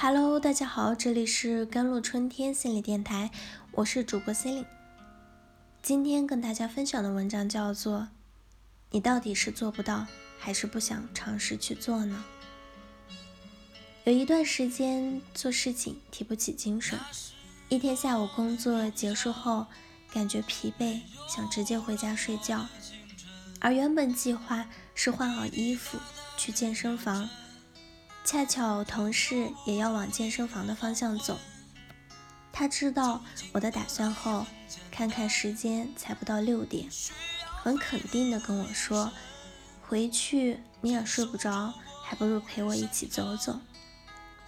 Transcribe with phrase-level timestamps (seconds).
[0.00, 3.32] Hello，大家好，这里是甘露春天心理电台，
[3.72, 4.66] 我是主播 c e l i n e
[5.82, 7.98] 今天跟大家分享的文章叫做
[8.92, 10.06] 《你到底是做不到，
[10.38, 12.24] 还是不想尝试去做呢？》
[14.04, 16.96] 有一段时间做事情提不起精神，
[17.68, 19.66] 一天下午工作结束后，
[20.12, 22.64] 感觉疲惫，想直接回家睡觉。
[23.58, 25.98] 而原本计划是换好衣服
[26.36, 27.28] 去健身房。
[28.30, 31.38] 恰巧同事也要往健身房的方向走，
[32.52, 34.44] 他知道我的打算后，
[34.90, 36.90] 看看时间才不到六点，
[37.62, 39.10] 很肯定的跟我说
[39.80, 41.72] ：“回去你也睡不着，
[42.04, 43.60] 还不如陪我一起走走。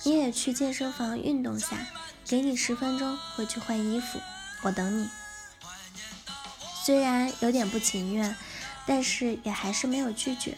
[0.03, 1.78] 你也去健身房运动下，
[2.27, 4.20] 给你十分钟回去换衣服，
[4.61, 5.09] 我等你。”
[6.84, 8.37] 虽然有点不情愿，
[8.84, 10.55] 但是也还是没有拒绝。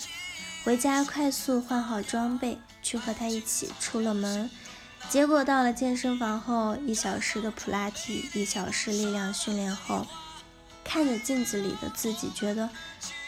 [0.65, 4.49] 回家快速换好装备，去和他一起出了门。
[5.09, 10.07] 结果到了健身房后，一小时的普拉提，一小时力量训练后，
[10.85, 12.71] 看着镜子里的自己，觉得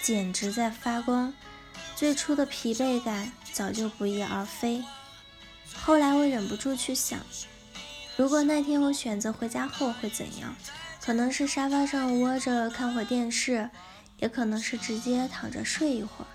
[0.00, 1.34] 简直在发光。
[1.96, 4.84] 最初的疲惫感早就不翼而飞。
[5.74, 7.18] 后来我忍不住去想，
[8.16, 10.54] 如果那天我选择回家后会怎样？
[11.04, 13.68] 可能是沙发上窝着看会电视，
[14.18, 16.28] 也可能是直接躺着睡一会儿。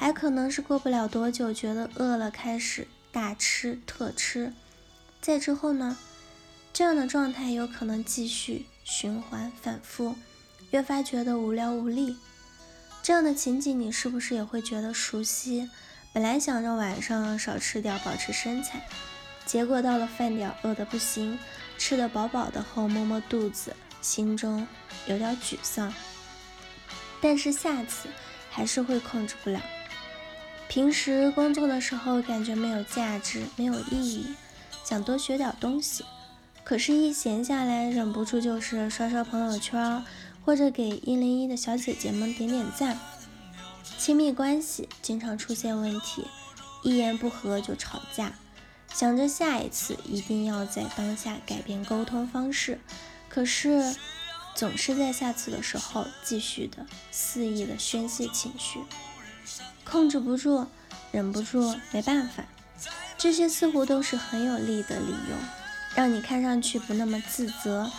[0.00, 4.50] 还可能是过不了多久，觉得饿了，开始大吃特吃。
[5.20, 5.98] 再之后呢？
[6.72, 10.16] 这样的状态有可能继续循环反复，
[10.70, 12.16] 越发觉得无聊无力。
[13.02, 15.68] 这样的情景，你是不是也会觉得熟悉？
[16.14, 18.82] 本来想着晚上少吃点，保持身材，
[19.44, 21.38] 结果到了饭点，饿得不行，
[21.76, 24.66] 吃得饱饱的后，摸摸肚子，心中
[25.06, 25.92] 有点沮丧。
[27.20, 28.08] 但是下次
[28.48, 29.60] 还是会控制不了。
[30.70, 34.36] 平时工作的时候感觉没有价值，没有意义，
[34.84, 36.04] 想多学点东西，
[36.62, 40.04] 可是，一闲下来，忍不住就是刷刷朋友圈，
[40.44, 42.96] 或者给一零一的小姐姐们点点赞。
[43.98, 46.24] 亲密关系经常出现问题，
[46.84, 48.34] 一言不合就吵架，
[48.94, 52.78] 想着下一次一定要在当下改变沟通方式，
[53.28, 53.96] 可是
[54.54, 58.78] 总是在下次的时候继续的肆意的宣泄情绪。
[59.90, 60.66] 控制不住，
[61.10, 62.44] 忍不住，没办法，
[63.18, 65.36] 这些似乎都是很有力的理由，
[65.96, 67.90] 让你看上去不那么自责，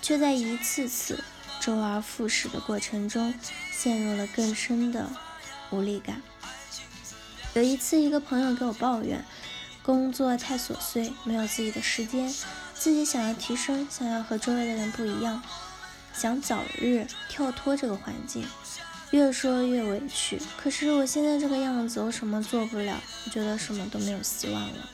[0.00, 1.24] 却在一次次
[1.60, 3.34] 周而复始的过程中，
[3.72, 5.10] 陷入了更深的
[5.70, 6.22] 无力感。
[7.54, 9.24] 有一次，一个朋友给我抱怨，
[9.82, 12.32] 工作太琐碎，没有自己的时间，
[12.72, 15.42] 自己想要提升，想要和周围的人不一样，
[16.14, 18.46] 想早日跳脱这个环境。
[19.12, 22.98] 越说越委屈，可是我现在这个样子，我什么做不了？
[23.26, 24.88] 我觉得什么都没有希望了。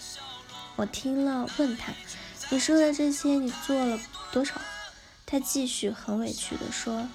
[0.74, 1.92] 我听了，问他
[2.50, 3.98] ：“你说的这些，你做了
[4.32, 4.60] 多少？”
[5.24, 7.08] 他继续很委屈地说：“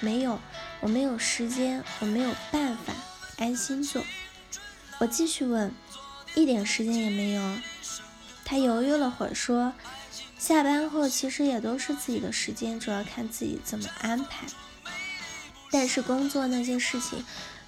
[0.00, 0.38] 没有，
[0.80, 2.94] 我没有时间，我没有办法
[3.36, 4.02] 安心做。”
[4.98, 5.70] 我继续问
[6.34, 7.42] ：“一点时间也没有？”
[8.46, 9.74] 他犹豫了会儿说
[10.38, 14.46] ：“下班后其实也都是自己的时间，主要看自己怎么安排。”
[15.70, 17.24] 但是工作那些事情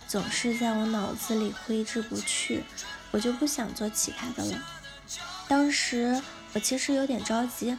[0.07, 2.65] 总是在我脑子里挥之不去，
[3.11, 4.59] 我就不想做其他的了。
[5.49, 6.23] 当时
[6.53, 7.77] 我其实有点着急，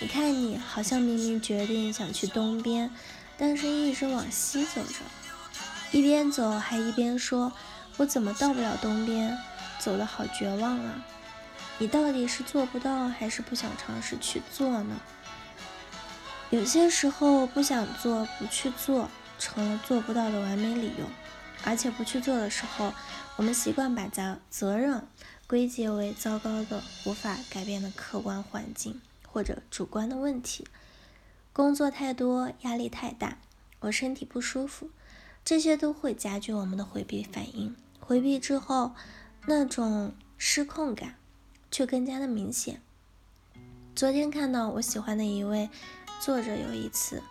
[0.00, 2.90] 你看你好像明明决定想去东边，
[3.36, 4.94] 但是一直往西走着，
[5.92, 7.52] 一边走还一边说
[7.98, 9.36] ：“我怎么到不了东边？
[9.78, 11.04] 走得好绝望啊！”
[11.78, 14.96] 你到底是做不到，还是不想尝试去做呢？
[16.50, 19.08] 有些时候不想做，不去做。
[19.48, 21.06] 成了做不到的完美理由，
[21.64, 22.92] 而且不去做的时候，
[23.36, 25.06] 我们习惯把责责任
[25.46, 30.66] 归结为糟糕的、无法改变的客观环境或者主观的问题。
[31.54, 33.38] 工作太多，压力太大，
[33.80, 34.90] 我身体不舒服，
[35.42, 37.74] 这些都会加剧我们的回避反应。
[37.98, 38.92] 回避之后，
[39.46, 41.14] 那种失控感
[41.70, 42.82] 却更加的明显。
[43.96, 45.70] 昨天看到我喜欢的一位
[46.20, 47.22] 作者有一次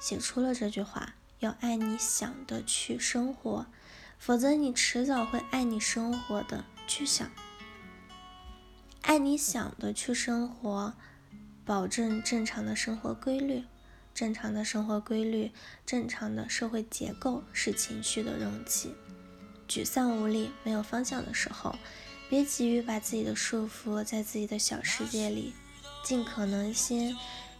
[0.00, 1.15] 写出了这句话。
[1.40, 3.66] 要爱你想的去生活，
[4.18, 7.30] 否则你迟早会爱你生活的去想。
[9.02, 10.94] 爱你想的去生活，
[11.64, 13.64] 保证正常的生活规律。
[14.14, 15.52] 正常的生活规律，
[15.84, 18.94] 正常的社会结构是情绪的容器。
[19.68, 21.76] 沮丧无力、没有方向的时候，
[22.30, 25.52] 别急于把自己的束缚在自己的小世界里，
[26.02, 27.14] 尽可能先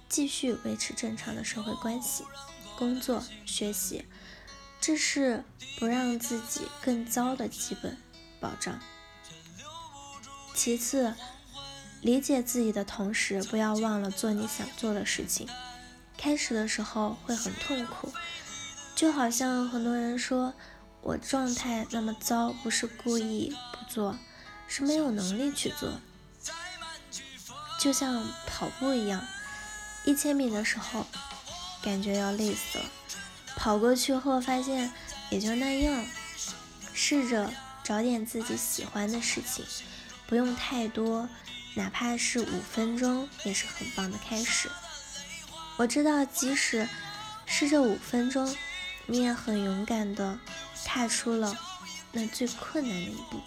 [0.09, 2.25] 继续维持正常的社会关系。
[2.79, 4.05] 工作、学习，
[4.81, 5.45] 这是
[5.79, 7.97] 不让自己更糟的基本
[8.41, 8.79] 保障。
[10.55, 11.15] 其次，
[12.01, 15.49] 理解自己的同时，不要忘了做你想做的事情。
[16.17, 18.11] 开始的时候会很痛苦，
[18.95, 20.55] 就好像很多人说
[21.03, 24.19] 我状态那么糟，不是故意不做，
[24.67, 26.01] 是没有能力去做。
[27.79, 29.23] 就像跑步一样，
[30.07, 31.07] 一千米的时候
[31.87, 32.85] 感觉要累死了，
[33.55, 34.93] 跑过去后发现
[35.31, 36.05] 也就那样。
[36.93, 37.49] 试着
[37.85, 39.65] 找点自己喜欢的事情，
[40.27, 41.29] 不用太多，
[41.75, 44.69] 哪怕是五分钟也是很棒的开始。
[45.77, 46.89] 我知道，即使
[47.45, 48.57] 是这五分钟，
[49.07, 50.37] 你也很勇敢的
[50.85, 51.57] 踏出了
[52.11, 53.41] 那最困难的一步。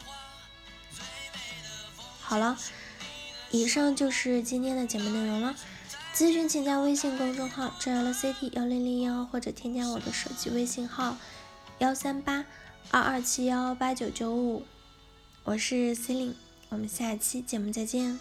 [2.22, 2.58] 好了，
[3.52, 5.54] 以上就是今天的节目内容了。
[6.20, 11.16] 咨询请加微信公众号 JLCT 幺零零幺，或者添加我的手机微信号
[11.78, 12.44] 幺三八
[12.92, 14.64] 二二七幺八九九五。
[15.46, 16.36] 我是 c e l i n e
[16.68, 18.20] 我们下期节目再见。